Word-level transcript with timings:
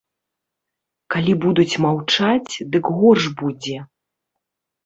Калі 1.15 1.33
будуць 1.43 1.79
маўчаць, 1.85 2.53
дык 2.77 2.85
горш 3.03 3.23
будзе. 3.43 3.77